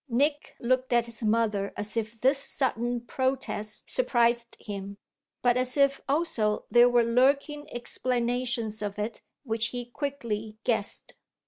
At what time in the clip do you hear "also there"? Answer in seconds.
6.09-6.89